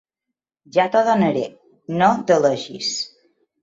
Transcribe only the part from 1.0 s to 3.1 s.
donaré: no delegis.